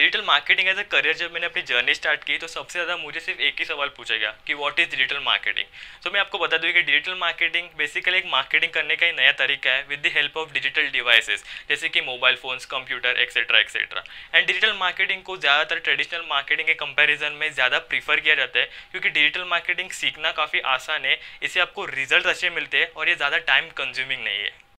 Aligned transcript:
Digital 0.00 0.22
marketing 0.26 0.68
as 0.68 0.78
a 0.78 0.82
career 0.90 1.16
जब 1.16 1.32
मैंने 1.32 1.46
अपनी 1.46 1.62
जर्नी 1.62 1.94
स्टार्ट 1.94 2.22
की 2.24 2.36
तो 2.38 2.46
सबसे 2.46 2.72
ज़्यादा 2.72 2.96
मुझे 2.96 3.20
सिर्फ़ 3.20 3.40
एक 3.40 3.56
ही 3.58 3.64
सवाल 3.64 3.88
पूछा 3.96 4.16
गया 4.16 4.30
कि 4.46 4.54
व्हाट 4.54 4.78
इज़ 4.80 4.90
डिजिटल 4.90 5.18
मार्केटिंग 5.24 5.66
तो 6.04 6.10
मैं 6.10 6.20
आपको 6.20 6.38
बता 6.38 6.58
दूँ 6.58 6.70
कि 6.72 6.82
डिजिटल 6.82 7.18
मार्केटिंग 7.18 7.66
बेसिकली 7.78 8.16
एक 8.18 8.26
मार्केटिंग 8.26 8.72
करने 8.72 8.96
का 8.96 9.06
ही 9.06 9.12
नया 9.12 9.32
तरीका 9.40 9.70
है 9.70 9.84
with 9.88 10.02
the 10.02 10.12
help 10.14 10.36
of 10.36 10.52
digital 10.52 10.88
devices 10.92 11.44
जैसे 11.68 11.88
कि 11.88 12.00
mobile 12.06 12.36
phones 12.36 12.64
computer 12.72 13.20
etcetera 13.22 13.58
etcetera 13.58 14.04
and 14.34 14.46
digital 14.46 14.72
marketing 14.78 15.22
को 15.22 15.36
ज़्यादातर 15.36 15.78
ट्रेडिशनल 15.80 16.24
मार्केटिंग 16.30 16.68
के 16.68 16.74
कंपेरिजन 16.76 17.36
में 17.40 17.52
ज़्यादा 17.52 17.78
प्रीफर 17.90 18.20
किया 18.20 18.34
जाता 18.34 18.58
है, 18.58 18.64
क्योंकि 18.90 19.08
डिजिटल 19.10 19.44
मार्केटिंग 19.50 19.90
सीखना 20.00 20.32
काफ़ी 20.32 20.60
आसान 20.72 21.04
है, 21.04 21.18
इससे 21.42 21.60
आपको 21.60 21.84
रिज़ल्ट 21.92 22.26
अच्छे 22.26 22.50
मिलते 22.52 22.78
हैं 22.78 22.90
और 22.92 23.08
ये 23.08 23.14
ज़्यादा 23.16 23.38
टाइम 23.52 23.68
कंज्यूमिंग 23.76 24.24
नहीं 24.24 24.38
है। 24.38 24.68